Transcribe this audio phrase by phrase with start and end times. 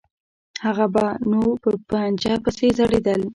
[0.65, 3.21] هغه به نو په پنجه پسې ځړېدل.